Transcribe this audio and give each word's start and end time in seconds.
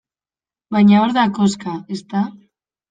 Baina 0.77 1.03
hor 1.03 1.15
da 1.19 1.27
koxka, 1.39 1.77
ezta? 1.99 2.29